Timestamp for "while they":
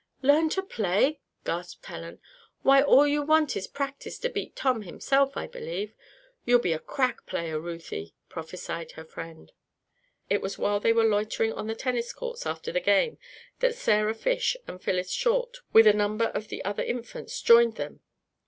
10.57-10.91